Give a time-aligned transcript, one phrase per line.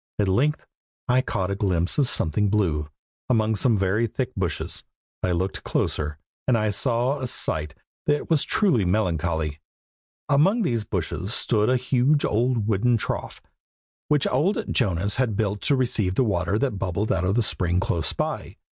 [0.17, 0.65] At length
[1.07, 2.89] I caught a glimpse of something blue,
[3.29, 4.83] among some very thick bushes.
[5.21, 7.75] I looked closer, and saw a sight
[8.07, 9.59] that was truly melancholy.
[10.27, 13.43] Among these bushes stood a huge old wooden trough,
[14.07, 17.79] which old Jonas had built to receive the water that bubbled out of a spring
[17.79, 18.57] close by.